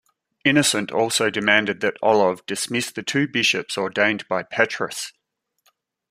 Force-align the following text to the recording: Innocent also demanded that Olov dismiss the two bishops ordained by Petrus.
Innocent 0.43 0.91
also 0.91 1.29
demanded 1.29 1.79
that 1.81 2.01
Olov 2.01 2.43
dismiss 2.47 2.89
the 2.89 3.03
two 3.03 3.27
bishops 3.27 3.77
ordained 3.77 4.27
by 4.27 4.41
Petrus. 4.41 5.13